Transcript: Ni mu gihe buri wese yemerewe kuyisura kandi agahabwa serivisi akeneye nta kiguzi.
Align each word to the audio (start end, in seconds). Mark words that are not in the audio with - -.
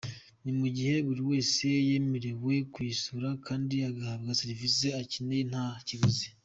Ni 0.43 0.51
mu 0.59 0.67
gihe 0.75 0.95
buri 1.07 1.21
wese 1.29 1.65
yemerewe 1.89 2.53
kuyisura 2.73 3.29
kandi 3.45 3.75
agahabwa 3.89 4.37
serivisi 4.41 4.85
akeneye 5.01 5.43
nta 5.53 5.65
kiguzi. 5.87 6.27